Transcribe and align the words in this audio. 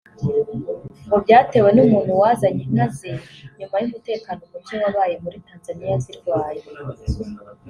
ngo 1.05 1.15
byatewe 1.23 1.69
n’umuntu 1.73 2.11
wazanye 2.21 2.61
inka 2.67 2.87
ze 2.97 3.11
nyuma 3.57 3.75
y’umutekano 3.81 4.41
mucye 4.51 4.75
wabaye 4.83 5.15
muri 5.23 5.37
Tanzaniya 5.47 5.95
zirwaye 6.05 6.63